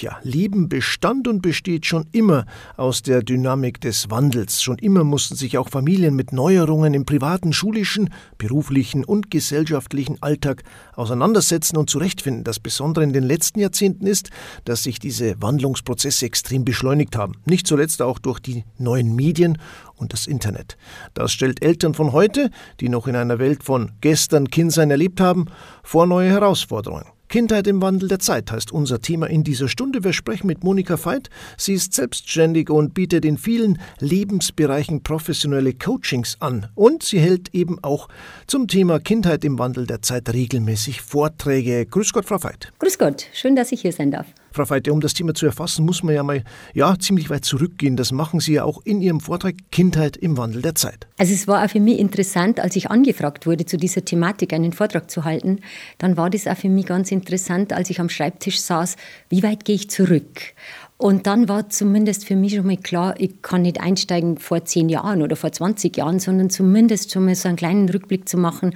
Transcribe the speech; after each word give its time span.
Ja, 0.00 0.18
Leben 0.22 0.70
bestand 0.70 1.28
und 1.28 1.42
besteht 1.42 1.84
schon 1.84 2.06
immer 2.12 2.46
aus 2.78 3.02
der 3.02 3.22
Dynamik 3.22 3.82
des 3.82 4.08
Wandels. 4.08 4.62
Schon 4.62 4.78
immer 4.78 5.04
mussten 5.04 5.34
sich 5.34 5.58
auch 5.58 5.68
Familien 5.68 6.16
mit 6.16 6.32
Neuerungen 6.32 6.94
im 6.94 7.04
privaten, 7.04 7.52
schulischen, 7.52 8.08
beruflichen 8.38 9.04
und 9.04 9.30
gesellschaftlichen 9.30 10.16
Alltag 10.22 10.62
auseinandersetzen 10.94 11.76
und 11.76 11.90
zurechtfinden. 11.90 12.44
Das 12.44 12.60
Besondere 12.60 13.04
in 13.04 13.12
den 13.12 13.24
letzten 13.24 13.60
Jahrzehnten 13.60 14.06
ist, 14.06 14.30
dass 14.64 14.84
sich 14.84 15.00
diese 15.00 15.34
Wandlungsprozesse 15.42 16.24
extrem 16.24 16.64
beschleunigt 16.64 17.14
haben. 17.14 17.34
Nicht 17.44 17.66
zuletzt 17.66 18.00
auch 18.00 18.18
durch 18.18 18.40
die 18.40 18.64
neuen 18.78 19.14
Medien 19.14 19.58
und 19.96 20.14
das 20.14 20.26
Internet. 20.26 20.78
Das 21.12 21.30
stellt 21.30 21.62
Eltern 21.62 21.92
von 21.92 22.12
heute, 22.12 22.50
die 22.80 22.88
noch 22.88 23.06
in 23.06 23.16
einer 23.16 23.38
Welt 23.38 23.62
von 23.64 23.92
gestern 24.00 24.48
Kindsein 24.48 24.90
erlebt 24.90 25.20
haben, 25.20 25.44
vor 25.82 26.06
neue 26.06 26.30
Herausforderungen. 26.30 27.04
Kindheit 27.30 27.68
im 27.68 27.80
Wandel 27.80 28.08
der 28.08 28.18
Zeit 28.18 28.50
heißt 28.50 28.72
unser 28.72 29.00
Thema 29.00 29.28
in 29.28 29.44
dieser 29.44 29.68
Stunde. 29.68 30.02
Wir 30.02 30.12
sprechen 30.12 30.48
mit 30.48 30.64
Monika 30.64 30.98
Veit. 31.02 31.30
Sie 31.56 31.74
ist 31.74 31.94
selbstständig 31.94 32.70
und 32.70 32.92
bietet 32.92 33.24
in 33.24 33.38
vielen 33.38 33.78
Lebensbereichen 34.00 35.04
professionelle 35.04 35.72
Coachings 35.72 36.36
an. 36.40 36.66
Und 36.74 37.04
sie 37.04 37.20
hält 37.20 37.54
eben 37.54 37.78
auch 37.84 38.08
zum 38.48 38.66
Thema 38.66 38.98
Kindheit 38.98 39.44
im 39.44 39.60
Wandel 39.60 39.86
der 39.86 40.02
Zeit 40.02 40.28
regelmäßig 40.28 41.02
Vorträge. 41.02 41.86
Grüß 41.86 42.12
Gott, 42.12 42.24
Frau 42.24 42.42
Veit. 42.42 42.72
Grüß 42.80 42.98
Gott, 42.98 43.26
schön, 43.32 43.54
dass 43.54 43.70
ich 43.70 43.82
hier 43.82 43.92
sein 43.92 44.10
darf. 44.10 44.26
Frau 44.52 44.64
Feite, 44.64 44.92
um 44.92 45.00
das 45.00 45.14
Thema 45.14 45.34
zu 45.34 45.46
erfassen, 45.46 45.84
muss 45.84 46.02
man 46.02 46.14
ja 46.14 46.22
mal 46.22 46.42
ja, 46.74 46.98
ziemlich 46.98 47.30
weit 47.30 47.44
zurückgehen. 47.44 47.96
Das 47.96 48.12
machen 48.12 48.40
Sie 48.40 48.54
ja 48.54 48.64
auch 48.64 48.80
in 48.84 49.00
Ihrem 49.00 49.20
Vortrag 49.20 49.54
Kindheit 49.70 50.16
im 50.16 50.36
Wandel 50.36 50.62
der 50.62 50.74
Zeit. 50.74 51.06
Also 51.18 51.32
es 51.32 51.46
war 51.46 51.64
auch 51.64 51.70
für 51.70 51.80
mich 51.80 51.98
interessant, 51.98 52.60
als 52.60 52.76
ich 52.76 52.90
angefragt 52.90 53.46
wurde, 53.46 53.66
zu 53.66 53.76
dieser 53.76 54.04
Thematik 54.04 54.52
einen 54.52 54.72
Vortrag 54.72 55.10
zu 55.10 55.24
halten, 55.24 55.60
dann 55.98 56.16
war 56.16 56.30
das 56.30 56.46
auch 56.46 56.56
für 56.56 56.68
mich 56.68 56.86
ganz 56.86 57.12
interessant, 57.12 57.72
als 57.72 57.90
ich 57.90 58.00
am 58.00 58.08
Schreibtisch 58.08 58.60
saß, 58.60 58.96
wie 59.28 59.42
weit 59.42 59.64
gehe 59.64 59.76
ich 59.76 59.90
zurück? 59.90 60.54
Und 61.00 61.26
dann 61.26 61.48
war 61.48 61.70
zumindest 61.70 62.26
für 62.26 62.36
mich 62.36 62.54
schon 62.54 62.66
mal 62.66 62.76
klar, 62.76 63.14
ich 63.16 63.40
kann 63.40 63.62
nicht 63.62 63.80
einsteigen 63.80 64.36
vor 64.36 64.66
zehn 64.66 64.90
Jahren 64.90 65.22
oder 65.22 65.34
vor 65.34 65.50
20 65.50 65.96
Jahren, 65.96 66.18
sondern 66.18 66.50
zumindest 66.50 67.10
schon 67.10 67.24
mal 67.24 67.34
so 67.34 67.48
einen 67.48 67.56
kleinen 67.56 67.88
Rückblick 67.88 68.28
zu 68.28 68.36
machen 68.36 68.74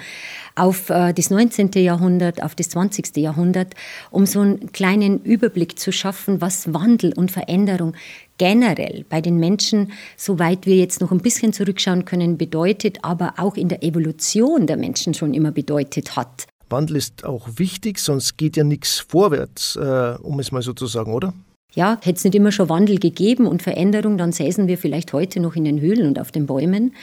auf 0.55 0.91
äh, 0.91 1.13
das 1.13 1.31
19. 1.31 1.71
Jahrhundert, 1.75 2.43
auf 2.43 2.55
das 2.55 2.71
20. 2.71 3.17
Jahrhundert, 3.17 3.75
um 4.11 4.27
so 4.27 4.41
einen 4.41 4.73
kleinen 4.73 5.23
Überblick 5.23 5.79
zu 5.79 5.93
schaffen, 5.93 6.41
was 6.41 6.73
Wandel 6.73 7.13
und 7.13 7.31
Veränderung 7.31 7.95
generell 8.39 9.05
bei 9.09 9.21
den 9.21 9.39
Menschen, 9.39 9.93
soweit 10.17 10.67
wir 10.67 10.77
jetzt 10.77 11.01
noch 11.01 11.13
ein 11.13 11.21
bisschen 11.21 11.53
zurückschauen 11.53 12.05
können, 12.05 12.37
bedeutet, 12.37 12.99
aber 13.03 13.35
auch 13.37 13.57
in 13.57 13.69
der 13.69 13.83
Evolution 13.83 14.67
der 14.67 14.77
Menschen 14.77 15.15
schon 15.15 15.35
immer 15.35 15.53
bedeutet 15.53 16.17
hat. 16.17 16.47
Wandel 16.71 16.97
ist 16.97 17.25
auch 17.25 17.49
wichtig, 17.57 17.99
sonst 17.99 18.37
geht 18.37 18.57
ja 18.57 18.65
nichts 18.65 18.99
vorwärts, 18.99 19.77
äh, 19.77 20.17
um 20.23 20.41
es 20.41 20.51
mal 20.51 20.63
so 20.63 20.73
zu 20.73 20.87
sagen, 20.87 21.13
oder? 21.13 21.35
Ja, 21.75 21.98
hätte 22.03 22.19
es 22.19 22.25
nicht 22.25 22.36
immer 22.36 22.53
schon 22.53 22.69
Wandel 22.69 22.98
gegeben 23.00 23.47
und 23.47 23.62
Veränderung, 23.62 24.17
dann 24.17 24.30
säßen 24.30 24.69
wir 24.69 24.78
vielleicht 24.78 25.12
heute 25.12 25.41
noch 25.41 25.56
in 25.56 25.64
den 25.64 25.80
Höhlen 25.80 26.06
und 26.06 26.20
auf 26.20 26.30
den 26.30 26.47
Bäumen. 26.47 26.94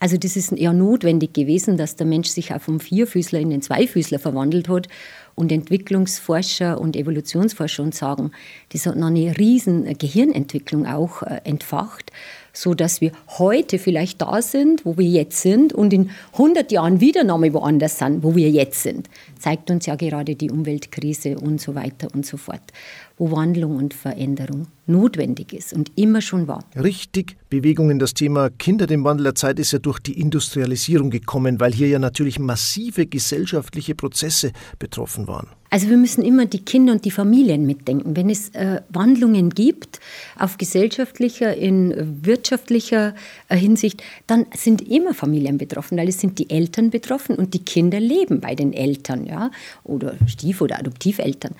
Also 0.00 0.18
das 0.18 0.36
ist 0.36 0.52
eher 0.52 0.72
notwendig 0.72 1.32
gewesen, 1.32 1.76
dass 1.76 1.96
der 1.96 2.06
Mensch 2.06 2.28
sich 2.28 2.52
auch 2.52 2.60
vom 2.60 2.80
Vierfüßler 2.80 3.38
in 3.38 3.50
den 3.50 3.62
Zweifüßler 3.62 4.18
verwandelt 4.18 4.68
hat. 4.68 4.88
Und 5.36 5.52
Entwicklungsforscher 5.52 6.80
und 6.80 6.96
Evolutionsforscher 6.96 7.82
uns 7.82 7.98
sagen, 7.98 8.32
das 8.70 8.86
hat 8.86 8.96
noch 8.96 9.08
eine 9.08 9.36
riesen 9.38 9.96
Gehirnentwicklung 9.98 10.86
auch 10.86 11.22
äh, 11.22 11.40
entfacht, 11.44 12.10
so 12.54 12.72
dass 12.72 13.02
wir 13.02 13.12
heute 13.38 13.78
vielleicht 13.78 14.22
da 14.22 14.40
sind, 14.40 14.86
wo 14.86 14.96
wir 14.96 15.04
jetzt 15.04 15.42
sind 15.42 15.74
und 15.74 15.92
in 15.92 16.10
100 16.32 16.72
Jahren 16.72 17.02
wieder 17.02 17.22
nochmal 17.22 17.52
woanders 17.52 17.98
sind, 17.98 18.22
wo 18.22 18.34
wir 18.34 18.48
jetzt 18.48 18.82
sind. 18.82 19.10
Zeigt 19.38 19.70
uns 19.70 19.84
ja 19.84 19.94
gerade 19.94 20.36
die 20.36 20.50
Umweltkrise 20.50 21.38
und 21.38 21.60
so 21.60 21.74
weiter 21.74 22.08
und 22.14 22.24
so 22.24 22.38
fort 22.38 22.72
wo 23.16 23.32
Wandlung 23.32 23.76
und 23.76 23.94
Veränderung 23.94 24.66
notwendig 24.86 25.52
ist 25.52 25.72
und 25.72 25.90
immer 25.96 26.20
schon 26.20 26.46
war. 26.48 26.64
Richtig, 26.76 27.36
Bewegung 27.48 27.90
in 27.90 27.98
das 27.98 28.14
Thema 28.14 28.50
Kinder 28.50 28.86
dem 28.86 29.04
Wandel 29.04 29.24
der 29.24 29.34
Zeit 29.34 29.58
ist 29.58 29.72
ja 29.72 29.78
durch 29.78 29.98
die 29.98 30.20
Industrialisierung 30.20 31.10
gekommen, 31.10 31.58
weil 31.60 31.72
hier 31.72 31.88
ja 31.88 31.98
natürlich 31.98 32.38
massive 32.38 33.06
gesellschaftliche 33.06 33.94
Prozesse 33.94 34.52
betroffen 34.78 35.26
waren. 35.26 35.48
Also 35.70 35.88
wir 35.88 35.96
müssen 35.96 36.24
immer 36.24 36.46
die 36.46 36.64
Kinder 36.64 36.92
und 36.92 37.04
die 37.04 37.10
Familien 37.10 37.66
mitdenken. 37.66 38.16
Wenn 38.16 38.30
es 38.30 38.50
äh, 38.50 38.80
Wandlungen 38.88 39.50
gibt 39.50 40.00
auf 40.38 40.58
gesellschaftlicher, 40.58 41.56
in 41.56 42.24
wirtschaftlicher 42.24 43.14
äh, 43.48 43.56
Hinsicht, 43.56 44.02
dann 44.26 44.46
sind 44.54 44.88
immer 44.88 45.14
Familien 45.14 45.58
betroffen, 45.58 45.98
weil 45.98 46.08
es 46.08 46.20
sind 46.20 46.38
die 46.38 46.50
Eltern 46.50 46.90
betroffen 46.90 47.36
und 47.36 47.54
die 47.54 47.64
Kinder 47.64 48.00
leben 48.00 48.40
bei 48.40 48.54
den 48.54 48.72
Eltern, 48.72 49.26
ja, 49.26 49.50
oder 49.84 50.14
Stief- 50.26 50.60
oder 50.60 50.78
Adoptiveltern. 50.78 51.54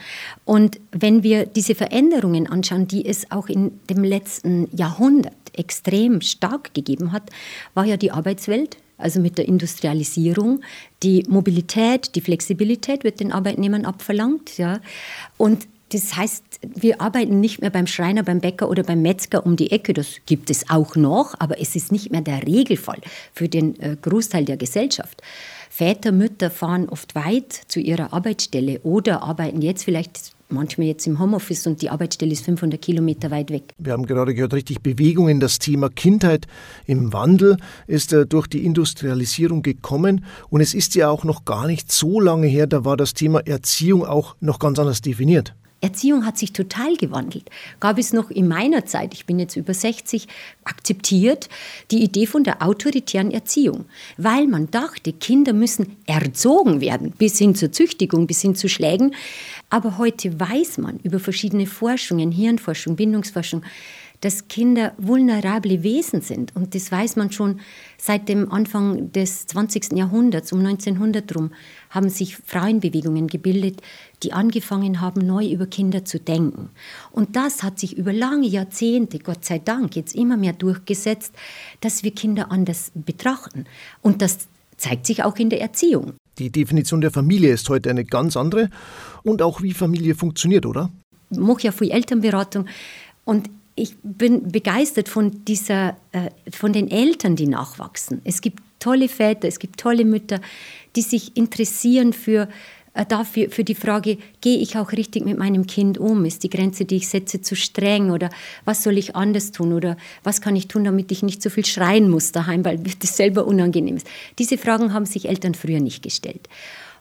Und 0.44 0.80
wenn 0.92 1.22
wir 1.22 1.46
diese 1.46 1.74
Veränderungen 1.74 2.46
anschauen, 2.46 2.86
die 2.86 3.06
es 3.06 3.30
auch 3.30 3.48
in 3.48 3.72
dem 3.90 4.04
letzten 4.04 4.68
Jahrhundert 4.76 5.34
extrem 5.54 6.20
stark 6.20 6.74
gegeben 6.74 7.12
hat, 7.12 7.30
war 7.74 7.84
ja 7.84 7.96
die 7.96 8.12
Arbeitswelt 8.12 8.76
also 8.98 9.20
mit 9.20 9.38
der 9.38 9.46
Industrialisierung. 9.46 10.60
Die 11.02 11.24
Mobilität, 11.28 12.14
die 12.14 12.20
Flexibilität 12.20 13.04
wird 13.04 13.20
den 13.20 13.32
Arbeitnehmern 13.32 13.84
abverlangt. 13.84 14.58
Ja. 14.58 14.80
Und 15.36 15.68
das 15.90 16.16
heißt, 16.16 16.42
wir 16.62 17.00
arbeiten 17.00 17.38
nicht 17.40 17.60
mehr 17.60 17.70
beim 17.70 17.86
Schreiner, 17.86 18.24
beim 18.24 18.40
Bäcker 18.40 18.68
oder 18.68 18.82
beim 18.82 19.02
Metzger 19.02 19.46
um 19.46 19.56
die 19.56 19.70
Ecke. 19.70 19.94
Das 19.94 20.16
gibt 20.26 20.50
es 20.50 20.68
auch 20.68 20.96
noch, 20.96 21.34
aber 21.38 21.60
es 21.60 21.76
ist 21.76 21.92
nicht 21.92 22.10
mehr 22.10 22.22
der 22.22 22.44
Regelfall 22.46 23.00
für 23.32 23.48
den 23.48 23.78
äh, 23.80 23.96
Großteil 24.00 24.44
der 24.44 24.56
Gesellschaft. 24.56 25.22
Väter, 25.70 26.10
Mütter 26.10 26.50
fahren 26.50 26.88
oft 26.88 27.14
weit 27.14 27.52
zu 27.52 27.80
ihrer 27.80 28.12
Arbeitsstelle 28.12 28.80
oder 28.80 29.22
arbeiten 29.22 29.62
jetzt 29.62 29.84
vielleicht 29.84 30.35
manchmal 30.48 30.86
jetzt 30.86 31.06
im 31.06 31.18
Homeoffice 31.18 31.66
und 31.66 31.82
die 31.82 31.90
Arbeitsstelle 31.90 32.32
ist 32.32 32.44
500 32.44 32.80
Kilometer 32.80 33.30
weit 33.30 33.50
weg. 33.50 33.74
Wir 33.78 33.92
haben 33.92 34.06
gerade 34.06 34.34
gehört, 34.34 34.54
richtig 34.54 34.80
Bewegung 34.80 35.28
in 35.28 35.40
das 35.40 35.58
Thema 35.58 35.88
Kindheit 35.88 36.46
im 36.86 37.12
Wandel 37.12 37.56
ist 37.86 38.12
äh, 38.12 38.26
durch 38.26 38.46
die 38.46 38.64
Industrialisierung 38.64 39.62
gekommen 39.62 40.24
und 40.48 40.60
es 40.60 40.74
ist 40.74 40.94
ja 40.94 41.08
auch 41.10 41.24
noch 41.24 41.44
gar 41.44 41.66
nicht 41.66 41.90
so 41.92 42.20
lange 42.20 42.46
her, 42.46 42.66
da 42.66 42.84
war 42.84 42.96
das 42.96 43.14
Thema 43.14 43.40
Erziehung 43.46 44.04
auch 44.04 44.36
noch 44.40 44.58
ganz 44.58 44.78
anders 44.78 45.00
definiert. 45.00 45.54
Erziehung 45.80 46.24
hat 46.24 46.38
sich 46.38 46.52
total 46.52 46.96
gewandelt. 46.96 47.50
Gab 47.80 47.98
es 47.98 48.12
noch 48.12 48.30
in 48.30 48.48
meiner 48.48 48.86
Zeit, 48.86 49.12
ich 49.12 49.26
bin 49.26 49.38
jetzt 49.38 49.56
über 49.56 49.74
60, 49.74 50.26
akzeptiert 50.64 51.48
die 51.90 52.02
Idee 52.02 52.26
von 52.26 52.44
der 52.44 52.62
autoritären 52.62 53.30
Erziehung, 53.30 53.84
weil 54.16 54.46
man 54.46 54.70
dachte, 54.70 55.12
Kinder 55.12 55.52
müssen 55.52 55.96
erzogen 56.06 56.80
werden, 56.80 57.12
bis 57.12 57.38
hin 57.38 57.54
zur 57.54 57.72
Züchtigung, 57.72 58.26
bis 58.26 58.40
hin 58.40 58.54
zu 58.54 58.68
Schlägen. 58.68 59.14
Aber 59.68 59.98
heute 59.98 60.40
weiß 60.40 60.78
man 60.78 60.98
über 61.02 61.18
verschiedene 61.18 61.66
Forschungen, 61.66 62.32
Hirnforschung, 62.32 62.96
Bindungsforschung, 62.96 63.62
dass 64.20 64.48
Kinder 64.48 64.92
vulnerable 64.98 65.82
Wesen 65.82 66.20
sind. 66.20 66.54
Und 66.54 66.74
das 66.74 66.90
weiß 66.90 67.16
man 67.16 67.32
schon 67.32 67.60
seit 67.98 68.28
dem 68.28 68.50
Anfang 68.50 69.12
des 69.12 69.46
20. 69.46 69.92
Jahrhunderts, 69.92 70.52
um 70.52 70.60
1900 70.60 71.36
rum, 71.36 71.50
haben 71.90 72.08
sich 72.08 72.36
Frauenbewegungen 72.36 73.26
gebildet, 73.26 73.80
die 74.22 74.32
angefangen 74.32 75.00
haben, 75.00 75.26
neu 75.26 75.46
über 75.46 75.66
Kinder 75.66 76.04
zu 76.04 76.18
denken. 76.18 76.70
Und 77.10 77.36
das 77.36 77.62
hat 77.62 77.78
sich 77.78 77.96
über 77.96 78.12
lange 78.12 78.46
Jahrzehnte, 78.46 79.18
Gott 79.18 79.44
sei 79.44 79.58
Dank, 79.58 79.96
jetzt 79.96 80.14
immer 80.14 80.36
mehr 80.36 80.52
durchgesetzt, 80.52 81.34
dass 81.80 82.02
wir 82.02 82.12
Kinder 82.12 82.50
anders 82.50 82.92
betrachten. 82.94 83.64
Und 84.02 84.22
das 84.22 84.48
zeigt 84.76 85.06
sich 85.06 85.22
auch 85.24 85.36
in 85.36 85.50
der 85.50 85.60
Erziehung. 85.60 86.14
Die 86.38 86.50
Definition 86.50 87.00
der 87.00 87.10
Familie 87.10 87.52
ist 87.52 87.68
heute 87.68 87.88
eine 87.88 88.04
ganz 88.04 88.36
andere 88.36 88.68
und 89.22 89.40
auch 89.40 89.62
wie 89.62 89.72
Familie 89.72 90.14
funktioniert, 90.14 90.66
oder? 90.66 90.90
Ich 91.30 91.38
mache 91.38 91.62
ja 91.62 91.72
viel 91.72 91.90
Elternberatung 91.90 92.66
und 93.24 93.48
ich 93.76 93.94
bin 94.02 94.50
begeistert 94.50 95.08
von 95.08 95.44
dieser, 95.44 95.96
äh, 96.12 96.30
von 96.50 96.72
den 96.72 96.90
Eltern, 96.90 97.36
die 97.36 97.46
nachwachsen. 97.46 98.22
Es 98.24 98.40
gibt 98.40 98.62
tolle 98.80 99.08
Väter, 99.08 99.46
es 99.46 99.58
gibt 99.58 99.78
tolle 99.78 100.04
Mütter, 100.04 100.40
die 100.96 101.02
sich 101.02 101.36
interessieren 101.36 102.14
für 102.14 102.48
äh, 102.94 103.04
dafür 103.04 103.50
für 103.50 103.64
die 103.64 103.74
Frage, 103.74 104.16
gehe 104.40 104.56
ich 104.58 104.78
auch 104.78 104.92
richtig 104.92 105.26
mit 105.26 105.36
meinem 105.36 105.66
Kind 105.66 105.98
um? 105.98 106.24
Ist 106.24 106.42
die 106.42 106.50
Grenze, 106.50 106.86
die 106.86 106.96
ich 106.96 107.08
setze, 107.08 107.42
zu 107.42 107.54
streng? 107.54 108.10
Oder 108.10 108.30
was 108.64 108.82
soll 108.82 108.96
ich 108.96 109.14
anders 109.14 109.52
tun? 109.52 109.74
Oder 109.74 109.98
was 110.24 110.40
kann 110.40 110.56
ich 110.56 110.68
tun, 110.68 110.84
damit 110.84 111.12
ich 111.12 111.22
nicht 111.22 111.42
so 111.42 111.50
viel 111.50 111.66
schreien 111.66 112.08
muss 112.08 112.32
daheim, 112.32 112.64
weil 112.64 112.78
das 112.78 113.16
selber 113.16 113.46
unangenehm 113.46 113.96
ist? 113.96 114.06
Diese 114.38 114.56
Fragen 114.56 114.94
haben 114.94 115.04
sich 115.04 115.28
Eltern 115.28 115.54
früher 115.54 115.80
nicht 115.80 116.02
gestellt. 116.02 116.48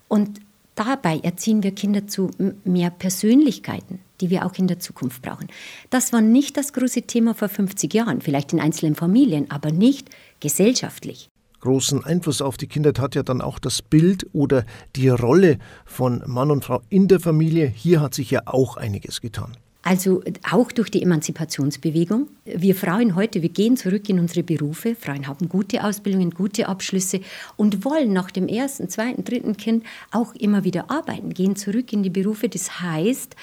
Und 0.10 0.42
dabei 0.76 1.20
erziehen 1.20 1.64
wir 1.64 1.72
Kinder 1.72 2.08
zu 2.08 2.30
mehr 2.64 2.90
Persönlichkeiten 2.90 4.00
die 4.22 4.30
wir 4.30 4.46
auch 4.46 4.56
in 4.56 4.68
der 4.68 4.80
Zukunft 4.80 5.22
brauchen. 5.22 5.48
Das 5.90 6.14
war 6.14 6.22
nicht 6.22 6.58
das 6.58 6.74
große 6.74 7.04
Thema 7.04 7.34
vor 7.34 7.50
50 7.50 7.94
Jahren, 7.94 8.22
vielleicht 8.22 8.54
in 8.54 8.60
einzelnen 8.60 8.96
Familien, 8.96 9.50
aber 9.52 9.72
nicht 9.72 10.10
gesellschaftlich. 10.40 11.30
Großen 11.62 12.04
Einfluss 12.04 12.42
auf 12.42 12.58
die 12.58 12.68
Kindheit 12.68 13.00
hat 13.00 13.16
ja 13.16 13.24
dann 13.24 13.42
auch 13.42 13.58
das 13.58 13.82
Bild 13.82 14.28
oder 14.34 14.66
die 14.96 15.10
Rolle 15.10 15.58
von 15.86 16.22
Mann 16.28 16.52
und 16.52 16.64
Frau 16.64 16.82
in 16.90 17.08
der 17.08 17.20
Familie. 17.20 17.66
Hier 17.66 18.02
hat 18.02 18.14
sich 18.14 18.30
ja 18.30 18.44
auch 18.46 18.78
einiges 18.78 19.20
getan. 19.20 19.58
Also 19.88 20.24
auch 20.52 20.72
durch 20.72 20.90
die 20.90 21.04
Emanzipationsbewegung. 21.04 22.28
Wir 22.44 22.74
Frauen 22.74 23.16
heute, 23.16 23.44
wir 23.44 23.50
gehen 23.50 23.78
zurück 23.78 24.10
in 24.10 24.20
unsere 24.20 24.42
Berufe. 24.42 24.96
Frauen 24.96 25.28
haben 25.28 25.48
gute 25.48 25.84
Ausbildungen, 25.84 26.32
gute 26.32 26.68
Abschlüsse 26.68 27.22
und 27.56 27.86
wollen 27.86 28.12
nach 28.12 28.32
dem 28.32 28.48
ersten, 28.48 28.90
zweiten, 28.90 29.24
dritten 29.24 29.58
Kind 29.58 29.86
auch 30.10 30.34
immer 30.34 30.64
wieder 30.64 30.90
arbeiten, 30.90 31.36
gehen 31.36 31.56
zurück 31.56 31.94
in 31.94 32.02
die 32.02 32.10
Berufe. 32.10 32.50
Das 32.50 32.82
heißt, 32.82 33.36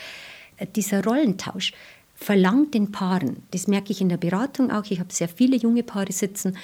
dieser 0.75 1.05
Rollentausch 1.05 1.75
verlangt 2.17 2.75
den 2.75 2.91
Paaren, 2.91 3.37
das 3.53 3.69
merke 3.69 3.93
ich 3.93 4.01
in 4.01 4.09
der 4.09 4.17
Beratung 4.17 4.73
auch, 4.73 4.85
ich 4.89 4.99
habe 4.99 5.13
sehr 5.13 5.29
viele 5.29 5.57
junge 5.57 5.85
Paare 5.85 6.13
sitzen, 6.13 6.57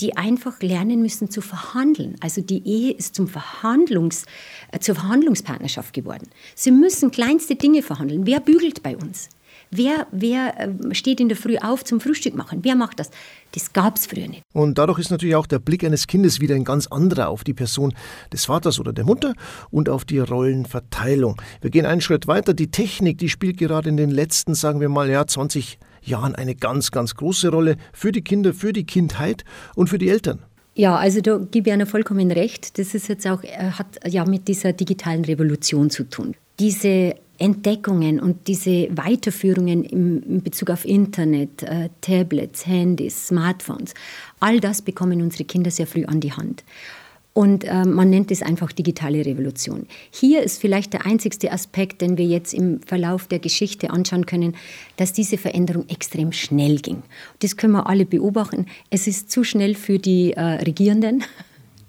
die 0.00 0.16
einfach 0.16 0.60
lernen 0.60 1.00
müssen 1.00 1.30
zu 1.30 1.40
verhandeln. 1.40 2.16
Also 2.20 2.40
die 2.40 2.66
Ehe 2.66 2.92
ist 2.92 3.14
zum 3.14 3.28
Verhandlungs, 3.28 4.26
äh, 4.72 4.78
zur 4.78 4.94
Verhandlungspartnerschaft 4.94 5.92
geworden. 5.92 6.28
Sie 6.54 6.70
müssen 6.70 7.10
kleinste 7.10 7.56
Dinge 7.56 7.82
verhandeln. 7.82 8.26
Wer 8.26 8.40
bügelt 8.40 8.82
bei 8.82 8.96
uns? 8.96 9.30
Wer, 9.70 10.06
wer 10.12 10.54
ähm, 10.60 10.94
steht 10.94 11.20
in 11.20 11.28
der 11.28 11.36
Früh 11.36 11.56
auf 11.58 11.84
zum 11.84 12.00
Frühstück 12.00 12.36
machen? 12.36 12.60
Wer 12.62 12.76
macht 12.76 13.00
das? 13.00 13.10
Das 13.52 13.72
gab 13.72 13.96
es 13.96 14.06
früher 14.06 14.28
nicht. 14.28 14.42
Und 14.52 14.78
dadurch 14.78 14.98
ist 14.98 15.10
natürlich 15.10 15.34
auch 15.34 15.46
der 15.46 15.58
Blick 15.58 15.82
eines 15.82 16.06
Kindes 16.06 16.40
wieder 16.40 16.54
ein 16.54 16.64
ganz 16.64 16.86
anderer 16.86 17.28
auf 17.28 17.42
die 17.42 17.54
Person 17.54 17.94
des 18.32 18.44
Vaters 18.44 18.78
oder 18.78 18.92
der 18.92 19.04
Mutter 19.04 19.34
und 19.70 19.88
auf 19.88 20.04
die 20.04 20.18
Rollenverteilung. 20.18 21.40
Wir 21.60 21.70
gehen 21.70 21.86
einen 21.86 22.00
Schritt 22.00 22.26
weiter. 22.26 22.54
Die 22.54 22.70
Technik, 22.70 23.18
die 23.18 23.28
spielt 23.28 23.58
gerade 23.58 23.88
in 23.88 23.96
den 23.96 24.10
letzten, 24.10 24.54
sagen 24.54 24.80
wir 24.80 24.88
mal, 24.88 25.10
ja, 25.10 25.26
20 25.26 25.78
Jahren 26.06 26.34
eine 26.34 26.54
ganz, 26.54 26.90
ganz 26.90 27.14
große 27.14 27.48
Rolle 27.48 27.76
für 27.92 28.12
die 28.12 28.22
Kinder, 28.22 28.54
für 28.54 28.72
die 28.72 28.84
Kindheit 28.84 29.44
und 29.74 29.88
für 29.88 29.98
die 29.98 30.08
Eltern. 30.08 30.40
Ja, 30.74 30.96
also 30.96 31.22
da 31.22 31.38
gebe 31.38 31.70
ich 31.70 31.74
Ihnen 31.74 31.86
vollkommen 31.86 32.30
recht. 32.30 32.78
Das 32.78 32.94
ist 32.94 33.08
jetzt 33.08 33.26
auch, 33.26 33.42
äh, 33.42 33.70
hat 33.72 33.98
ja 34.06 34.26
mit 34.26 34.46
dieser 34.46 34.74
digitalen 34.74 35.24
Revolution 35.24 35.88
zu 35.88 36.04
tun. 36.04 36.34
Diese 36.58 37.14
Entdeckungen 37.38 38.20
und 38.20 38.46
diese 38.46 38.88
Weiterführungen 38.96 39.84
in 39.84 40.42
Bezug 40.42 40.70
auf 40.70 40.84
Internet, 40.84 41.62
äh, 41.62 41.88
Tablets, 42.00 42.66
Handys, 42.66 43.28
Smartphones, 43.28 43.94
all 44.40 44.60
das 44.60 44.82
bekommen 44.82 45.22
unsere 45.22 45.44
Kinder 45.44 45.70
sehr 45.70 45.86
früh 45.86 46.04
an 46.04 46.20
die 46.20 46.32
Hand. 46.32 46.62
Und 47.36 47.64
äh, 47.64 47.84
man 47.84 48.08
nennt 48.08 48.30
es 48.30 48.40
einfach 48.40 48.72
digitale 48.72 49.26
Revolution. 49.26 49.86
Hier 50.10 50.42
ist 50.42 50.58
vielleicht 50.58 50.94
der 50.94 51.04
einzigste 51.04 51.52
Aspekt, 51.52 52.00
den 52.00 52.16
wir 52.16 52.24
jetzt 52.24 52.54
im 52.54 52.80
Verlauf 52.80 53.26
der 53.26 53.40
Geschichte 53.40 53.90
anschauen 53.90 54.24
können, 54.24 54.56
dass 54.96 55.12
diese 55.12 55.36
Veränderung 55.36 55.86
extrem 55.90 56.32
schnell 56.32 56.78
ging. 56.78 57.02
Das 57.40 57.58
können 57.58 57.74
wir 57.74 57.90
alle 57.90 58.06
beobachten. 58.06 58.64
Es 58.88 59.06
ist 59.06 59.30
zu 59.30 59.44
schnell 59.44 59.74
für 59.74 59.98
die 59.98 60.32
äh, 60.32 60.40
Regierenden. 60.40 61.24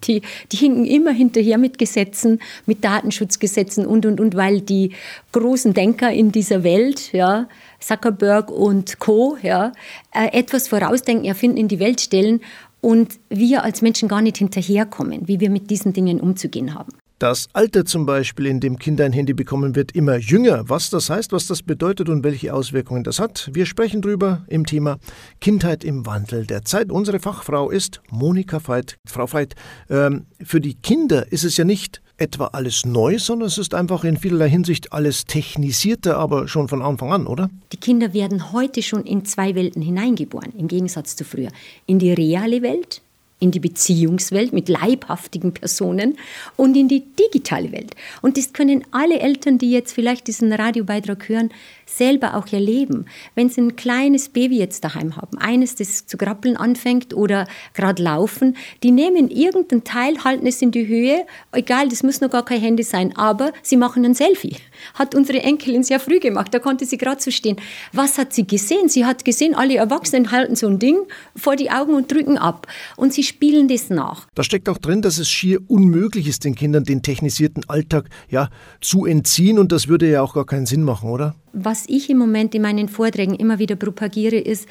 Die, 0.04 0.22
die 0.52 0.58
hinken 0.58 0.86
immer 0.86 1.10
hinterher 1.10 1.58
mit 1.58 1.80
Gesetzen, 1.80 2.40
mit 2.68 2.84
Datenschutzgesetzen 2.84 3.88
und, 3.88 4.06
und, 4.06 4.20
und, 4.20 4.36
weil 4.36 4.62
die 4.62 4.92
großen 5.32 5.74
Denker 5.74 6.12
in 6.12 6.32
dieser 6.32 6.64
Welt, 6.64 7.12
ja, 7.14 7.50
Zuckerberg 7.80 8.52
und 8.52 9.00
Co., 9.00 9.38
ja, 9.42 9.72
äh, 10.14 10.38
etwas 10.38 10.68
vorausdenken, 10.68 11.26
erfinden, 11.26 11.58
in 11.58 11.68
die 11.68 11.80
Welt 11.80 12.00
stellen 12.00 12.42
und 12.88 13.20
wir 13.28 13.66
als 13.66 13.82
Menschen 13.82 14.08
gar 14.08 14.22
nicht 14.22 14.38
hinterherkommen, 14.38 15.28
wie 15.28 15.42
wir 15.42 15.50
mit 15.50 15.70
diesen 15.70 15.92
Dingen 15.92 16.22
umzugehen 16.22 16.74
haben. 16.74 16.94
Das 17.20 17.50
Alter 17.52 17.84
zum 17.84 18.06
Beispiel, 18.06 18.46
in 18.46 18.62
dem 18.62 18.80
Kinder 18.80 19.04
ein 19.04 19.12
Handy 19.12 19.34
bekommen, 19.34 19.76
wird 19.76 19.92
immer 19.92 20.16
jünger. 20.16 20.70
Was 20.70 20.90
das 20.90 21.10
heißt, 21.10 21.34
was 21.34 21.48
das 21.48 21.64
bedeutet 21.64 22.08
und 22.08 22.24
welche 22.24 22.54
Auswirkungen 22.54 23.04
das 23.04 23.20
hat, 23.20 23.50
wir 23.52 23.66
sprechen 23.66 24.02
drüber 24.02 24.46
im 24.48 24.66
Thema 24.66 25.00
Kindheit 25.42 25.84
im 25.84 26.06
Wandel 26.06 26.46
der 26.46 26.64
Zeit. 26.64 26.90
Unsere 26.90 27.20
Fachfrau 27.20 27.72
ist 27.72 28.00
Monika 28.10 28.66
Veit. 28.66 28.96
Frau 29.06 29.34
Veit, 29.34 29.56
ähm, 29.90 30.28
für 30.42 30.62
die 30.62 30.76
Kinder 30.76 31.30
ist 31.30 31.44
es 31.44 31.58
ja 31.58 31.66
nicht 31.66 32.02
etwa 32.18 32.48
alles 32.48 32.86
neu, 32.86 33.20
sondern 33.20 33.48
es 33.48 33.58
ist 33.58 33.74
einfach 33.74 34.04
in 34.04 34.18
vielerlei 34.18 34.50
Hinsicht 34.50 34.94
alles 34.94 35.26
technisierter, 35.26 36.18
aber 36.18 36.48
schon 36.48 36.68
von 36.68 36.82
Anfang 36.82 37.12
an, 37.12 37.28
oder? 37.28 37.50
Die 37.72 37.78
Kinder 37.78 38.14
werden 38.14 38.52
heute 38.52 38.82
schon 38.82 39.04
in 39.04 39.26
zwei 39.26 39.56
Welten 39.56 39.82
hineingeboren, 39.82 40.54
im 40.58 40.68
Gegensatz 40.68 41.16
zu 41.16 41.24
früher. 41.24 41.50
In 41.86 42.00
die 42.00 42.14
reale 42.14 42.62
Welt, 42.62 43.02
in 43.40 43.52
die 43.52 43.60
Beziehungswelt 43.60 44.52
mit 44.52 44.68
leibhaftigen 44.68 45.54
Personen 45.54 46.18
und 46.56 46.76
in 46.76 46.88
die 46.88 47.04
digitale 47.06 47.72
Welt. 47.72 47.96
Und 48.22 48.38
das 48.38 48.54
können 48.54 48.84
alle 48.92 49.20
Eltern, 49.20 49.58
die 49.58 49.72
jetzt 49.72 49.94
vielleicht 49.94 50.28
diesen 50.28 50.52
Radiobeitrag 50.52 51.30
hören, 51.30 51.52
selber 51.86 52.36
auch 52.36 52.52
erleben. 52.52 53.06
Wenn 53.36 53.50
sie 53.50 53.62
ein 53.62 53.76
kleines 53.76 54.30
Baby 54.30 54.58
jetzt 54.58 54.84
daheim 54.84 55.16
haben, 55.16 55.38
eines, 55.38 55.76
das 55.76 56.06
zu 56.06 56.18
krabbeln 56.18 56.58
anfängt 56.58 57.14
oder 57.14 57.48
gerade 57.74 58.04
laufen, 58.04 58.58
die 58.84 58.92
nehmen 58.92 59.30
irgendein 59.30 59.84
Teil, 59.84 60.24
halten 60.24 60.48
es 60.48 60.62
in 60.62 60.72
die 60.72 60.88
Höhe, 60.88 61.26
egal, 61.52 61.90
das 61.90 62.04
muss 62.04 62.22
noch 62.22 62.30
gar 62.30 62.44
kein 62.44 62.60
Handy 62.60 62.84
sein, 62.84 63.16
aber 63.16 63.54
sie 63.62 63.78
machen 63.78 64.04
ein 64.04 64.16
Selfie. 64.16 64.58
Hat 64.96 65.16
unsere 65.16 65.42
Enkelin 65.42 65.84
sehr 65.84 66.00
früh 66.00 66.20
gemacht, 66.20 66.54
da 66.54 66.60
konnte 66.60 66.86
sie 66.86 66.98
gerade 66.98 67.22
so 67.22 67.32
stehen. 67.32 67.58
Was 67.94 68.18
hat 68.18 68.34
sie 68.34 68.46
gesehen? 68.46 68.90
Sie 68.90 69.06
hat 69.06 69.24
gesehen, 69.24 69.56
alle 69.56 69.78
Erwachsenen 69.78 70.32
halten 70.32 70.56
so 70.56 70.68
ein 70.68 70.80
Ding 70.80 70.98
vor 71.36 71.56
die 71.56 71.72
Augen 71.72 71.94
und 71.94 72.12
drücken 72.12 72.38
ab. 72.38 72.68
Und 72.96 73.14
sie 73.14 73.24
spielen 73.28 73.68
das 73.68 73.90
nach. 73.90 74.28
Da 74.36 74.44
steckt 74.44 74.70
auch 74.70 74.78
drin, 74.78 75.02
dass 75.02 75.18
es 75.18 75.30
schier 75.30 75.60
unmöglich 75.68 76.28
ist, 76.28 76.44
den 76.44 76.56
Kindern 76.56 76.84
den 76.84 77.02
technisierten 77.02 77.64
Alltag 77.68 78.10
ja, 78.30 78.50
zu 78.82 79.06
entziehen 79.06 79.60
und 79.60 79.72
das 79.72 79.88
würde 79.88 80.10
ja 80.10 80.22
auch 80.22 80.34
gar 80.34 80.46
keinen 80.46 80.66
Sinn 80.66 80.84
machen, 80.84 81.10
oder? 81.10 81.36
Was 81.54 81.86
ich 81.88 82.10
im 82.10 82.18
Moment 82.18 82.56
in 82.56 82.62
meinen 82.62 82.90
Vorträgen 82.90 83.36
immer 83.36 83.60
wieder 83.60 83.76
propagiere, 83.76 84.38
ist, 84.38 84.68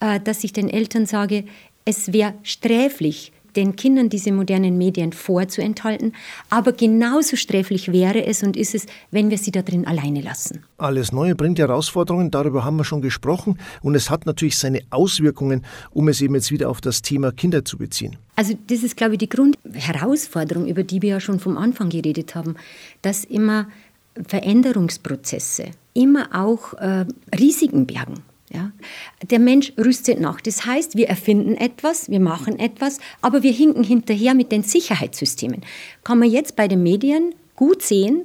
äh, 0.00 0.20
dass 0.20 0.44
ich 0.44 0.52
den 0.52 0.68
Eltern 0.68 1.06
sage, 1.06 1.44
es 1.84 2.12
wäre 2.12 2.34
sträflich, 2.42 3.32
den 3.56 3.76
Kindern 3.76 4.08
diese 4.08 4.32
modernen 4.32 4.78
Medien 4.78 5.12
vorzuenthalten. 5.12 6.12
Aber 6.50 6.72
genauso 6.72 7.36
sträflich 7.36 7.92
wäre 7.92 8.24
es 8.26 8.42
und 8.42 8.56
ist 8.56 8.74
es, 8.74 8.86
wenn 9.10 9.30
wir 9.30 9.38
sie 9.38 9.50
da 9.50 9.62
drin 9.62 9.86
alleine 9.86 10.20
lassen. 10.20 10.64
Alles 10.78 11.12
Neue 11.12 11.34
bringt 11.34 11.58
Herausforderungen, 11.58 12.30
darüber 12.30 12.64
haben 12.64 12.76
wir 12.76 12.84
schon 12.84 13.00
gesprochen. 13.00 13.58
Und 13.82 13.94
es 13.94 14.10
hat 14.10 14.26
natürlich 14.26 14.58
seine 14.58 14.80
Auswirkungen, 14.90 15.64
um 15.90 16.08
es 16.08 16.20
eben 16.20 16.34
jetzt 16.34 16.50
wieder 16.50 16.68
auf 16.68 16.80
das 16.80 17.02
Thema 17.02 17.32
Kinder 17.32 17.64
zu 17.64 17.78
beziehen. 17.78 18.16
Also 18.36 18.54
das 18.66 18.82
ist, 18.82 18.96
glaube 18.96 19.14
ich, 19.14 19.18
die 19.18 19.28
Grundherausforderung, 19.28 20.66
über 20.66 20.82
die 20.82 21.02
wir 21.02 21.10
ja 21.10 21.20
schon 21.20 21.40
vom 21.40 21.56
Anfang 21.56 21.88
geredet 21.88 22.34
haben, 22.34 22.56
dass 23.02 23.24
immer 23.24 23.68
Veränderungsprozesse 24.26 25.70
immer 25.96 26.28
auch 26.32 26.74
äh, 26.74 27.06
Risiken 27.38 27.86
bergen. 27.86 28.22
Ja? 28.56 28.72
Der 29.30 29.38
Mensch 29.38 29.74
rüstet 29.76 30.18
nach. 30.18 30.40
Das 30.40 30.64
heißt, 30.64 30.96
wir 30.96 31.08
erfinden 31.08 31.54
etwas, 31.54 32.08
wir 32.10 32.20
machen 32.20 32.58
etwas, 32.58 32.98
aber 33.20 33.42
wir 33.42 33.52
hinken 33.52 33.84
hinterher 33.84 34.34
mit 34.34 34.50
den 34.50 34.62
Sicherheitssystemen. 34.62 35.60
Kann 36.04 36.18
man 36.18 36.30
jetzt 36.30 36.56
bei 36.56 36.66
den 36.66 36.82
Medien 36.82 37.34
gut 37.54 37.82
sehen, 37.82 38.22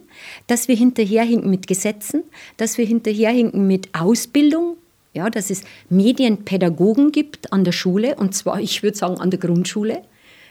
dass 0.47 0.69
wir 0.69 0.75
hinterherhinken 0.75 1.49
mit 1.49 1.67
Gesetzen, 1.67 2.23
dass 2.55 2.77
wir 2.77 2.85
hinterherhinken 2.85 3.67
mit 3.67 3.89
Ausbildung, 3.93 4.77
ja, 5.13 5.29
dass 5.29 5.49
es 5.49 5.63
Medienpädagogen 5.89 7.11
gibt 7.11 7.51
an 7.51 7.65
der 7.65 7.73
Schule, 7.73 8.15
und 8.15 8.33
zwar, 8.33 8.61
ich 8.61 8.83
würde 8.83 8.97
sagen, 8.97 9.19
an 9.19 9.31
der 9.31 9.39
Grundschule. 9.39 10.01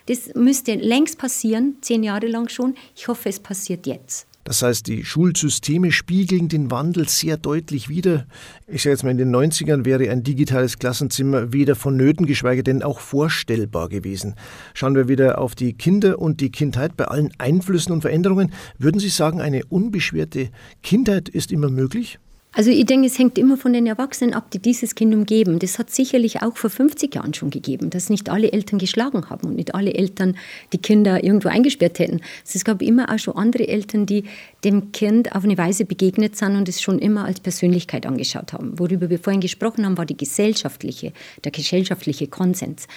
Das 0.06 0.34
müsste 0.34 0.74
längst 0.74 1.18
passieren, 1.18 1.76
zehn 1.80 2.02
Jahre 2.02 2.26
lang 2.26 2.48
schon. 2.48 2.74
Ich 2.94 3.08
hoffe, 3.08 3.30
es 3.30 3.40
passiert 3.40 3.86
jetzt. 3.86 4.26
Das 4.50 4.62
heißt, 4.62 4.88
die 4.88 5.04
Schulsysteme 5.04 5.92
spiegeln 5.92 6.48
den 6.48 6.72
Wandel 6.72 7.08
sehr 7.08 7.36
deutlich 7.36 7.88
wider. 7.88 8.26
Ich 8.66 8.82
sage 8.82 8.94
jetzt 8.94 9.04
mal, 9.04 9.12
in 9.12 9.16
den 9.16 9.32
90ern 9.32 9.84
wäre 9.84 10.10
ein 10.10 10.24
digitales 10.24 10.80
Klassenzimmer 10.80 11.52
weder 11.52 11.76
vonnöten, 11.76 12.26
geschweige 12.26 12.64
denn 12.64 12.82
auch 12.82 12.98
vorstellbar 12.98 13.88
gewesen. 13.88 14.34
Schauen 14.74 14.96
wir 14.96 15.06
wieder 15.06 15.38
auf 15.38 15.54
die 15.54 15.74
Kinder 15.74 16.18
und 16.18 16.40
die 16.40 16.50
Kindheit 16.50 16.96
bei 16.96 17.04
allen 17.04 17.30
Einflüssen 17.38 17.92
und 17.92 18.00
Veränderungen. 18.00 18.52
Würden 18.76 18.98
Sie 18.98 19.08
sagen, 19.08 19.40
eine 19.40 19.64
unbeschwerte 19.66 20.50
Kindheit 20.82 21.28
ist 21.28 21.52
immer 21.52 21.70
möglich? 21.70 22.18
Also 22.52 22.70
ich 22.70 22.84
denke, 22.84 23.06
es 23.06 23.16
hängt 23.16 23.38
immer 23.38 23.56
von 23.56 23.72
den 23.72 23.86
Erwachsenen 23.86 24.34
ab, 24.34 24.50
die 24.50 24.58
dieses 24.58 24.96
Kind 24.96 25.14
umgeben. 25.14 25.60
Das 25.60 25.78
hat 25.78 25.90
sicherlich 25.90 26.42
auch 26.42 26.56
vor 26.56 26.68
50 26.68 27.14
Jahren 27.14 27.32
schon 27.32 27.50
gegeben, 27.50 27.90
dass 27.90 28.10
nicht 28.10 28.28
alle 28.28 28.52
Eltern 28.52 28.80
geschlagen 28.80 29.30
haben 29.30 29.48
und 29.48 29.56
nicht 29.56 29.74
alle 29.74 29.94
Eltern 29.94 30.36
die 30.72 30.78
Kinder 30.78 31.22
irgendwo 31.22 31.48
eingesperrt 31.48 32.00
hätten. 32.00 32.20
Es 32.44 32.64
gab 32.64 32.82
immer 32.82 33.08
auch 33.14 33.18
schon 33.20 33.36
andere 33.36 33.68
Eltern, 33.68 34.04
die 34.04 34.24
dem 34.64 34.90
Kind 34.90 35.34
auf 35.34 35.44
eine 35.44 35.56
Weise 35.56 35.84
begegnet 35.84 36.36
sind 36.36 36.56
und 36.56 36.68
es 36.68 36.82
schon 36.82 36.98
immer 36.98 37.24
als 37.24 37.38
Persönlichkeit 37.38 38.04
angeschaut 38.04 38.52
haben. 38.52 38.76
Worüber 38.80 39.10
wir 39.10 39.20
vorhin 39.20 39.40
gesprochen 39.40 39.86
haben, 39.86 39.96
war 39.96 40.06
die 40.06 40.16
gesellschaftliche, 40.16 41.12
der 41.44 41.52
gesellschaftliche 41.52 42.26
Konsens. 42.26 42.88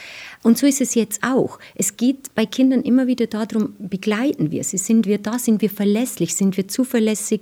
Und 0.42 0.58
so 0.58 0.66
ist 0.66 0.82
es 0.82 0.96
jetzt 0.96 1.22
auch. 1.24 1.60
Es 1.76 1.96
geht 1.96 2.34
bei 2.34 2.48
Kindern 2.48 2.82
immer 2.82 3.06
wieder 3.06 3.28
darum, 3.28 3.76
begleiten 3.78 4.50
wir 4.50 4.64
sie, 4.64 4.80
sind 4.80 5.06
wir 5.06 5.20
da, 5.20 5.38
sind 5.38 5.62
wir 5.62 5.70
verlässlich, 5.70 6.36
sind 6.36 6.58
wir 6.58 6.68
zuverlässig 6.68 7.42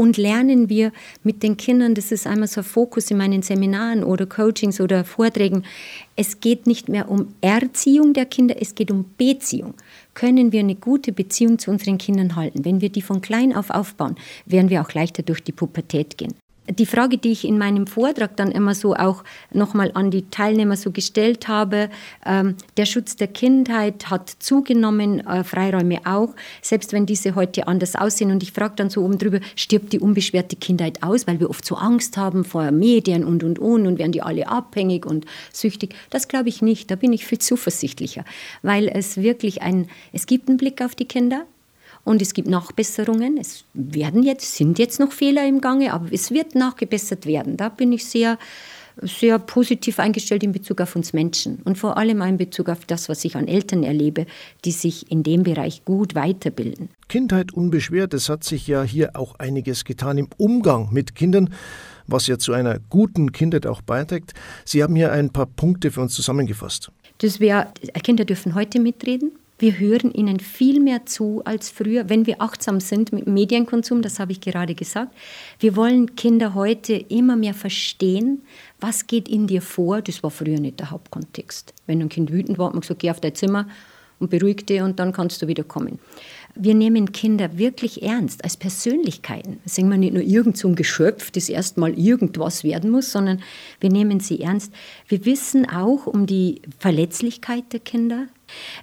und 0.00 0.16
lernen 0.16 0.70
wir 0.70 0.92
mit 1.24 1.42
den 1.42 1.58
Kindern, 1.58 1.94
das 1.94 2.10
ist 2.10 2.26
einmal 2.26 2.48
so 2.48 2.62
ein 2.62 2.64
Fokus 2.64 3.10
in 3.10 3.18
meinen 3.18 3.42
Seminaren 3.42 4.02
oder 4.02 4.24
Coachings 4.24 4.80
oder 4.80 5.04
Vorträgen, 5.04 5.64
es 6.16 6.40
geht 6.40 6.66
nicht 6.66 6.88
mehr 6.88 7.10
um 7.10 7.34
Erziehung 7.42 8.14
der 8.14 8.24
Kinder, 8.24 8.56
es 8.58 8.74
geht 8.74 8.90
um 8.90 9.04
Beziehung. 9.18 9.74
Können 10.14 10.52
wir 10.52 10.60
eine 10.60 10.74
gute 10.74 11.12
Beziehung 11.12 11.58
zu 11.58 11.70
unseren 11.70 11.98
Kindern 11.98 12.34
halten? 12.34 12.64
Wenn 12.64 12.80
wir 12.80 12.88
die 12.88 13.02
von 13.02 13.20
klein 13.20 13.54
auf 13.54 13.68
aufbauen, 13.68 14.16
werden 14.46 14.70
wir 14.70 14.80
auch 14.80 14.94
leichter 14.94 15.22
durch 15.22 15.44
die 15.44 15.52
Pubertät 15.52 16.16
gehen 16.16 16.32
die 16.72 16.86
Frage, 16.86 17.18
die 17.18 17.32
ich 17.32 17.46
in 17.46 17.58
meinem 17.58 17.86
Vortrag 17.86 18.36
dann 18.36 18.50
immer 18.50 18.74
so 18.74 18.94
auch 18.94 19.24
nochmal 19.52 19.90
an 19.94 20.10
die 20.10 20.28
Teilnehmer 20.30 20.76
so 20.76 20.90
gestellt 20.90 21.48
habe, 21.48 21.90
ähm, 22.24 22.56
der 22.76 22.86
Schutz 22.86 23.16
der 23.16 23.28
Kindheit 23.28 24.10
hat 24.10 24.30
zugenommen, 24.38 25.26
äh, 25.26 25.44
Freiräume 25.44 26.00
auch, 26.04 26.34
selbst 26.62 26.92
wenn 26.92 27.06
diese 27.06 27.34
heute 27.34 27.66
anders 27.66 27.96
aussehen. 27.96 28.30
Und 28.30 28.42
ich 28.42 28.52
frage 28.52 28.74
dann 28.76 28.90
so 28.90 29.02
oben 29.02 29.18
drüber, 29.18 29.40
stirbt 29.56 29.92
die 29.92 30.00
unbeschwerte 30.00 30.56
Kindheit 30.56 31.02
aus, 31.02 31.26
weil 31.26 31.40
wir 31.40 31.50
oft 31.50 31.64
so 31.64 31.76
Angst 31.76 32.16
haben 32.16 32.44
vor 32.44 32.70
Medien 32.70 33.24
und 33.24 33.42
und 33.42 33.58
und 33.58 33.86
und 33.86 33.98
werden 33.98 34.12
die 34.12 34.22
alle 34.22 34.48
abhängig 34.48 35.06
und 35.06 35.26
süchtig. 35.52 35.94
Das 36.10 36.28
glaube 36.28 36.48
ich 36.48 36.62
nicht, 36.62 36.90
da 36.90 36.96
bin 36.96 37.12
ich 37.12 37.26
viel 37.26 37.38
zuversichtlicher, 37.38 38.24
weil 38.62 38.88
es 38.88 39.16
wirklich 39.16 39.62
ein, 39.62 39.88
es 40.12 40.26
gibt 40.26 40.48
einen 40.48 40.58
Blick 40.58 40.82
auf 40.82 40.94
die 40.94 41.06
Kinder, 41.06 41.46
und 42.04 42.22
es 42.22 42.34
gibt 42.34 42.48
Nachbesserungen. 42.48 43.36
Es 43.38 43.64
werden 43.74 44.22
jetzt, 44.22 44.56
sind 44.56 44.78
jetzt 44.78 45.00
noch 45.00 45.12
Fehler 45.12 45.46
im 45.46 45.60
Gange, 45.60 45.92
aber 45.92 46.12
es 46.12 46.30
wird 46.30 46.54
nachgebessert 46.54 47.26
werden. 47.26 47.56
Da 47.56 47.68
bin 47.68 47.92
ich 47.92 48.04
sehr, 48.04 48.38
sehr 49.02 49.38
positiv 49.38 49.98
eingestellt 49.98 50.42
in 50.42 50.52
Bezug 50.52 50.80
auf 50.80 50.96
uns 50.96 51.12
Menschen 51.12 51.60
und 51.64 51.78
vor 51.78 51.96
allem 51.96 52.20
in 52.22 52.36
Bezug 52.36 52.68
auf 52.68 52.84
das, 52.84 53.08
was 53.08 53.24
ich 53.24 53.36
an 53.36 53.48
Eltern 53.48 53.82
erlebe, 53.82 54.26
die 54.64 54.72
sich 54.72 55.10
in 55.10 55.22
dem 55.22 55.42
Bereich 55.42 55.84
gut 55.84 56.14
weiterbilden. 56.14 56.90
Kindheit 57.08 57.52
unbeschwert, 57.52 58.14
es 58.14 58.28
hat 58.28 58.44
sich 58.44 58.66
ja 58.66 58.82
hier 58.82 59.10
auch 59.14 59.38
einiges 59.38 59.84
getan 59.84 60.18
im 60.18 60.28
Umgang 60.36 60.88
mit 60.92 61.14
Kindern, 61.14 61.50
was 62.06 62.26
ja 62.26 62.38
zu 62.38 62.52
einer 62.52 62.78
guten 62.90 63.32
Kindheit 63.32 63.66
auch 63.66 63.82
beiträgt. 63.82 64.34
Sie 64.64 64.82
haben 64.82 64.96
hier 64.96 65.12
ein 65.12 65.30
paar 65.30 65.46
Punkte 65.46 65.90
für 65.90 66.00
uns 66.00 66.14
zusammengefasst. 66.14 66.90
Das 67.18 67.40
wäre, 67.40 67.68
Kinder 68.02 68.24
dürfen 68.24 68.54
heute 68.54 68.80
mitreden. 68.80 69.32
Wir 69.60 69.78
hören 69.78 70.10
ihnen 70.10 70.40
viel 70.40 70.80
mehr 70.80 71.04
zu 71.04 71.42
als 71.44 71.68
früher, 71.68 72.08
wenn 72.08 72.24
wir 72.24 72.40
achtsam 72.40 72.80
sind 72.80 73.12
mit 73.12 73.26
Medienkonsum, 73.26 74.00
das 74.00 74.18
habe 74.18 74.32
ich 74.32 74.40
gerade 74.40 74.74
gesagt. 74.74 75.14
Wir 75.58 75.76
wollen 75.76 76.16
Kinder 76.16 76.54
heute 76.54 76.94
immer 76.94 77.36
mehr 77.36 77.52
verstehen, 77.52 78.40
was 78.80 79.06
geht 79.06 79.28
in 79.28 79.46
dir 79.46 79.60
vor. 79.60 80.00
Das 80.00 80.22
war 80.22 80.30
früher 80.30 80.58
nicht 80.58 80.80
der 80.80 80.90
Hauptkontext. 80.90 81.74
Wenn 81.86 82.00
ein 82.00 82.08
Kind 82.08 82.32
wütend 82.32 82.56
war, 82.56 82.68
hat 82.68 82.72
man 82.72 82.80
gesagt, 82.80 83.00
geh 83.00 83.10
auf 83.10 83.20
dein 83.20 83.34
Zimmer 83.34 83.68
und 84.18 84.30
beruhig 84.30 84.64
dich 84.64 84.80
und 84.80 84.98
dann 84.98 85.12
kannst 85.12 85.42
du 85.42 85.46
wieder 85.46 85.64
kommen. 85.64 85.98
Wir 86.54 86.74
nehmen 86.74 87.12
Kinder 87.12 87.58
wirklich 87.58 88.02
ernst 88.02 88.42
als 88.42 88.56
Persönlichkeiten. 88.56 89.60
Sind 89.66 89.90
wir 89.90 89.98
nicht 89.98 90.14
nur 90.14 90.22
irgend 90.22 90.56
so 90.56 90.68
ein 90.68 90.74
Geschöpf, 90.74 91.30
das 91.30 91.50
erstmal 91.50 91.98
irgendwas 91.98 92.64
werden 92.64 92.90
muss, 92.90 93.12
sondern 93.12 93.42
wir 93.78 93.90
nehmen 93.90 94.20
sie 94.20 94.40
ernst. 94.40 94.72
Wir 95.06 95.26
wissen 95.26 95.68
auch 95.68 96.06
um 96.06 96.24
die 96.24 96.62
Verletzlichkeit 96.78 97.72
der 97.74 97.80
Kinder. 97.80 98.26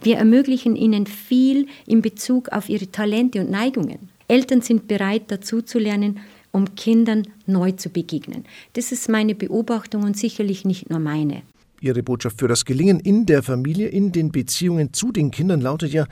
Wir 0.01 0.17
ermöglichen 0.17 0.75
ihnen 0.75 1.07
viel 1.07 1.67
in 1.85 2.01
Bezug 2.01 2.49
auf 2.49 2.69
ihre 2.69 2.91
Talente 2.91 3.41
und 3.41 3.49
Neigungen. 3.49 4.09
Eltern 4.27 4.61
sind 4.61 4.87
bereit, 4.87 5.23
dazu 5.27 5.61
zu 5.61 5.79
lernen, 5.79 6.19
um 6.51 6.75
Kindern 6.75 7.23
neu 7.45 7.71
zu 7.71 7.89
begegnen. 7.89 8.45
Das 8.73 8.91
ist 8.91 9.09
meine 9.09 9.35
Beobachtung 9.35 10.03
und 10.03 10.17
sicherlich 10.17 10.65
nicht 10.65 10.89
nur 10.89 10.99
meine. 10.99 11.43
Ihre 11.79 12.03
Botschaft 12.03 12.39
für 12.39 12.47
das 12.47 12.65
Gelingen 12.65 12.99
in 12.99 13.25
der 13.25 13.43
Familie, 13.43 13.87
in 13.87 14.11
den 14.11 14.31
Beziehungen 14.31 14.93
zu 14.93 15.11
den 15.11 15.31
Kindern 15.31 15.61
lautet 15.61 15.93
ja, 15.93 16.07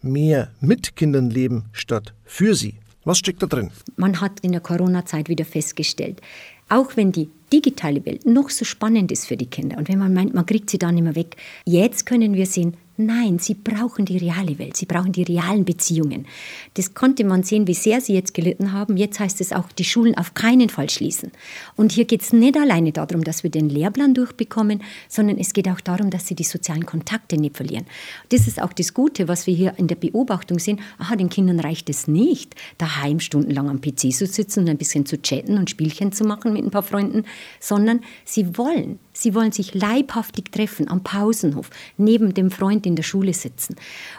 mehr 0.00 0.52
mit 0.60 0.94
Kindern 0.94 1.30
leben 1.30 1.64
statt 1.72 2.14
für 2.24 2.54
sie. 2.54 2.74
Was 3.04 3.18
steckt 3.18 3.42
da 3.42 3.46
drin? 3.46 3.70
Man 3.96 4.20
hat 4.20 4.40
in 4.40 4.52
der 4.52 4.60
Corona-Zeit 4.60 5.28
wieder 5.28 5.44
festgestellt, 5.44 6.20
auch 6.68 6.96
wenn 6.96 7.10
die 7.10 7.30
digitale 7.52 8.04
Welt 8.06 8.26
noch 8.26 8.50
so 8.50 8.64
spannend 8.64 9.12
ist 9.12 9.26
für 9.26 9.36
die 9.36 9.46
Kinder 9.46 9.78
und 9.78 9.88
wenn 9.88 9.98
man 9.98 10.12
meint, 10.12 10.34
man 10.34 10.46
kriegt 10.46 10.70
sie 10.70 10.78
da 10.78 10.92
nicht 10.92 11.04
mehr 11.04 11.16
weg, 11.16 11.36
jetzt 11.64 12.06
können 12.06 12.34
wir 12.34 12.46
sehen, 12.46 12.76
Nein, 13.00 13.38
sie 13.38 13.54
brauchen 13.54 14.06
die 14.06 14.18
reale 14.18 14.58
Welt, 14.58 14.76
sie 14.76 14.84
brauchen 14.84 15.12
die 15.12 15.22
realen 15.22 15.64
Beziehungen. 15.64 16.26
Das 16.74 16.94
konnte 16.94 17.22
man 17.22 17.44
sehen, 17.44 17.68
wie 17.68 17.74
sehr 17.74 18.00
sie 18.00 18.12
jetzt 18.12 18.34
gelitten 18.34 18.72
haben. 18.72 18.96
Jetzt 18.96 19.20
heißt 19.20 19.40
es 19.40 19.52
auch, 19.52 19.70
die 19.70 19.84
Schulen 19.84 20.18
auf 20.18 20.34
keinen 20.34 20.68
Fall 20.68 20.90
schließen. 20.90 21.30
Und 21.76 21.92
hier 21.92 22.06
geht 22.06 22.22
es 22.22 22.32
nicht 22.32 22.56
alleine 22.56 22.90
darum, 22.90 23.22
dass 23.22 23.44
wir 23.44 23.50
den 23.50 23.68
Lehrplan 23.68 24.14
durchbekommen, 24.14 24.82
sondern 25.08 25.38
es 25.38 25.52
geht 25.52 25.68
auch 25.68 25.80
darum, 25.80 26.10
dass 26.10 26.26
sie 26.26 26.34
die 26.34 26.42
sozialen 26.42 26.86
Kontakte 26.86 27.36
nicht 27.36 27.56
verlieren. 27.56 27.86
Das 28.30 28.48
ist 28.48 28.60
auch 28.60 28.72
das 28.72 28.94
Gute, 28.94 29.28
was 29.28 29.46
wir 29.46 29.54
hier 29.54 29.74
in 29.76 29.86
der 29.86 29.94
Beobachtung 29.94 30.58
sehen. 30.58 30.80
Aha, 30.98 31.14
den 31.14 31.28
Kindern 31.28 31.60
reicht 31.60 31.88
es 31.90 32.08
nicht, 32.08 32.56
daheim 32.78 33.20
stundenlang 33.20 33.70
am 33.70 33.80
PC 33.80 34.12
zu 34.12 34.26
sitzen 34.26 34.64
und 34.64 34.70
ein 34.70 34.76
bisschen 34.76 35.06
zu 35.06 35.22
chatten 35.22 35.56
und 35.56 35.70
Spielchen 35.70 36.10
zu 36.10 36.24
machen 36.24 36.52
mit 36.52 36.64
ein 36.64 36.72
paar 36.72 36.82
Freunden, 36.82 37.22
sondern 37.60 38.00
sie 38.24 38.56
wollen 38.56 38.98
Sie 39.18 39.34
wollen 39.34 39.50
sich 39.50 39.74
leibhaftig 39.74 40.52
treffen 40.52 40.86
am 40.86 41.02
Pausenhof, 41.02 41.70
neben 41.96 42.34
dem 42.34 42.52
Freund 42.52 42.86
in 42.86 42.94
der 42.94 43.02
Schule 43.02 43.34
sitzen. 43.34 43.74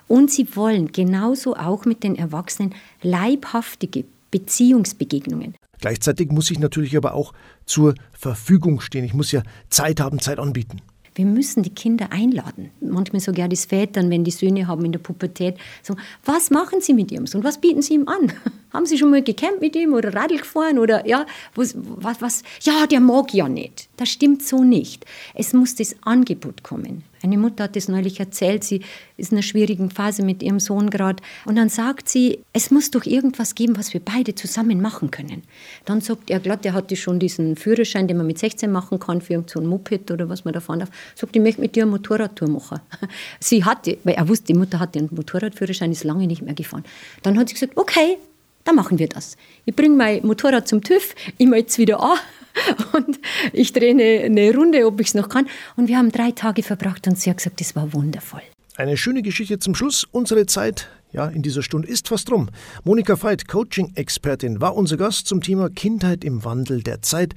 Und 0.09 0.29
sie 0.29 0.57
wollen 0.57 0.91
genauso 0.91 1.55
auch 1.55 1.85
mit 1.85 2.03
den 2.03 2.17
Erwachsenen 2.17 2.75
leibhaftige 3.01 4.03
Beziehungsbegegnungen. 4.29 5.55
Gleichzeitig 5.79 6.31
muss 6.31 6.51
ich 6.51 6.59
natürlich 6.59 6.97
aber 6.97 7.13
auch 7.13 7.33
zur 7.65 7.95
Verfügung 8.11 8.81
stehen. 8.81 9.05
Ich 9.05 9.13
muss 9.13 9.31
ja 9.31 9.41
Zeit 9.69 10.01
haben, 10.01 10.19
Zeit 10.19 10.37
anbieten. 10.37 10.81
Wir 11.19 11.25
müssen 11.25 11.63
die 11.63 11.69
Kinder 11.75 12.13
einladen. 12.13 12.71
Manchmal 12.79 13.19
sogar 13.19 13.49
die 13.49 13.57
Väter, 13.57 14.09
wenn 14.09 14.23
die 14.23 14.31
Söhne 14.31 14.67
haben 14.67 14.85
in 14.85 14.93
der 14.93 14.99
Pubertät, 14.99 15.57
sagen, 15.83 15.99
was 16.23 16.49
machen 16.49 16.79
sie 16.79 16.93
mit 16.93 17.11
ihrem 17.11 17.27
Sohn? 17.27 17.43
Was 17.43 17.59
bieten 17.59 17.81
sie 17.81 17.95
ihm 17.95 18.07
an? 18.07 18.31
haben 18.71 18.85
sie 18.85 18.97
schon 18.97 19.09
mal 19.09 19.21
gecampt 19.21 19.59
mit 19.59 19.75
ihm 19.75 19.93
oder 19.93 20.13
Radl 20.13 20.37
gefahren 20.37 20.79
oder 20.79 21.05
ja, 21.05 21.25
was, 21.55 21.75
was, 21.75 22.21
was? 22.21 22.43
Ja, 22.61 22.87
der 22.87 23.01
mag 23.01 23.33
ja 23.33 23.49
nicht. 23.49 23.89
Das 23.97 24.07
stimmt 24.07 24.43
so 24.43 24.63
nicht. 24.63 25.05
Es 25.33 25.51
muss 25.51 25.75
das 25.75 25.93
Angebot 26.03 26.63
kommen. 26.63 27.03
Eine 27.21 27.37
Mutter 27.37 27.65
hat 27.65 27.75
es 27.75 27.87
neulich 27.87 28.19
erzählt, 28.19 28.63
sie 28.63 28.81
ist 29.17 29.31
in 29.31 29.37
einer 29.37 29.43
schwierigen 29.43 29.89
Phase 29.89 30.23
mit 30.23 30.41
ihrem 30.41 30.59
Sohn 30.59 30.89
gerade. 30.89 31.21
Und 31.45 31.55
dann 31.55 31.69
sagt 31.69 32.07
sie, 32.07 32.39
es 32.53 32.71
muss 32.71 32.91
doch 32.91 33.05
irgendwas 33.05 33.55
geben, 33.55 33.77
was 33.77 33.93
wir 33.93 33.99
beide 33.99 34.35
zusammen 34.35 34.81
machen 34.81 35.11
können. 35.11 35.43
Dann 35.85 36.01
sagt 36.01 36.29
er 36.29 36.39
glatt, 36.39 36.65
er 36.65 36.73
hatte 36.73 36.95
schon 36.95 37.19
diesen 37.19 37.55
Führerschein, 37.55 38.07
den 38.07 38.17
man 38.17 38.27
mit 38.27 38.39
16 38.39 38.71
machen 38.71 38.99
kann, 38.99 39.21
für 39.21 39.43
so 39.47 39.59
ein 39.59 39.67
Moped 39.67 40.11
oder 40.11 40.29
was 40.29 40.45
man 40.45 40.53
da 40.53 40.59
fahren 40.59 40.79
darf. 40.79 40.89
Sagt, 41.15 41.35
ich 41.35 41.41
möchte 41.41 41.61
mit 41.61 41.75
dir 41.75 41.83
eine 41.83 41.91
Motorradtour 41.91 42.49
machen. 42.49 42.79
Sie 43.39 43.63
hatte, 43.63 43.97
weil 44.03 44.15
er 44.15 44.27
wusste, 44.27 44.53
die 44.53 44.59
Mutter 44.59 44.79
hatte 44.79 44.99
einen 44.99 45.09
Motorradführerschein, 45.11 45.91
ist 45.91 46.03
lange 46.03 46.27
nicht 46.27 46.41
mehr 46.41 46.53
gefahren. 46.53 46.83
Dann 47.23 47.37
hat 47.37 47.49
sie 47.49 47.55
gesagt, 47.55 47.77
okay, 47.77 48.17
dann 48.63 48.75
machen 48.75 48.99
wir 48.99 49.07
das. 49.07 49.35
Ich 49.65 49.75
bringe 49.75 49.95
mein 49.95 50.25
Motorrad 50.25 50.67
zum 50.67 50.81
TÜV, 50.81 51.15
ich 51.37 51.47
melde 51.47 51.67
es 51.67 51.77
wieder 51.77 51.99
an 52.01 52.17
und 52.93 53.19
ich 53.53 53.73
drehe 53.73 53.91
eine, 53.91 54.25
eine 54.25 54.55
Runde, 54.55 54.85
ob 54.85 54.99
ich 54.99 55.07
es 55.07 55.13
noch 55.13 55.29
kann. 55.29 55.47
Und 55.75 55.87
wir 55.87 55.97
haben 55.97 56.11
drei 56.11 56.31
Tage 56.31 56.63
verbracht 56.63 57.07
und 57.07 57.19
sie 57.19 57.29
hat 57.29 57.37
gesagt, 57.37 57.59
das 57.59 57.75
war 57.75 57.93
wundervoll. 57.93 58.41
Eine 58.77 58.97
schöne 58.97 59.21
Geschichte 59.21 59.59
zum 59.59 59.75
Schluss. 59.75 60.05
Unsere 60.11 60.45
Zeit 60.45 60.89
ja, 61.11 61.27
in 61.27 61.41
dieser 61.41 61.63
Stunde 61.63 61.87
ist 61.87 62.07
fast 62.07 62.31
rum. 62.31 62.49
Monika 62.83 63.21
Veit, 63.21 63.47
Coaching-Expertin, 63.47 64.61
war 64.61 64.75
unser 64.75 64.97
Gast 64.97 65.27
zum 65.27 65.41
Thema 65.41 65.69
Kindheit 65.69 66.23
im 66.23 66.43
Wandel 66.45 66.83
der 66.83 67.01
Zeit. 67.01 67.33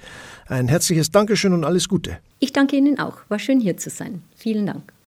Ein 0.46 0.68
herzliches 0.68 1.10
Dankeschön 1.10 1.52
und 1.52 1.64
alles 1.64 1.88
Gute. 1.88 2.18
Ich 2.38 2.52
danke 2.52 2.76
Ihnen 2.76 2.98
auch. 2.98 3.18
War 3.28 3.38
schön 3.38 3.60
hier 3.60 3.76
zu 3.76 3.90
sein. 3.90 4.22
Vielen 4.36 4.66
Dank. 4.66 4.92